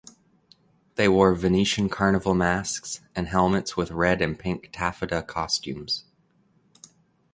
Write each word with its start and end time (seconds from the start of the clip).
They 0.95 1.07
wore 1.07 1.35
Venetian 1.35 1.87
carnival 1.87 2.33
masks 2.33 3.01
and 3.15 3.27
helmets 3.27 3.77
with 3.77 3.91
red 3.91 4.19
and 4.19 4.39
pink 4.39 4.71
taffeta 4.73 5.21
costumes. 5.21 6.05